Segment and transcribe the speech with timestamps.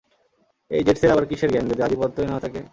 [0.71, 2.59] এই জেটসের আবার কিসের গ্যাং যদি আধিপত্যই না থাকে?